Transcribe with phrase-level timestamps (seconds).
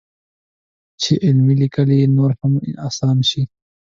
[1.01, 2.53] چې عملي لیکل یې نور هم
[2.87, 3.41] اسان شي.